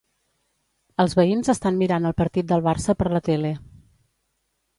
[1.03, 3.53] Els veïns estan mirant el partit del Barça per la tele